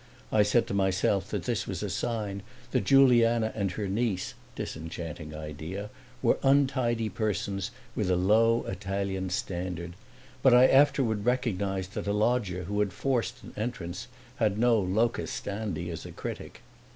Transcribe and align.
I 0.31 0.41
said 0.41 0.65
to 0.65 0.73
myself 0.73 1.29
that 1.29 1.43
this 1.43 1.67
was 1.67 1.83
a 1.83 1.89
sign 1.91 2.41
that 2.71 2.85
Juliana 2.85 3.51
and 3.53 3.69
her 3.73 3.87
niece 3.87 4.33
(disenchanting 4.55 5.35
idea!) 5.35 5.91
were 6.23 6.39
untidy 6.41 7.07
persons, 7.07 7.69
with 7.95 8.09
a 8.09 8.15
low 8.15 8.63
Italian 8.63 9.29
standard; 9.29 9.93
but 10.41 10.55
I 10.55 10.65
afterward 10.65 11.23
recognized 11.23 11.93
that 11.93 12.07
a 12.07 12.13
lodger 12.13 12.63
who 12.63 12.79
had 12.79 12.93
forced 12.93 13.43
an 13.43 13.53
entrance 13.55 14.07
had 14.37 14.57
no 14.57 14.79
locus 14.79 15.29
standi 15.29 15.91
as 15.91 16.03
a 16.07 16.11
critic. 16.11 16.63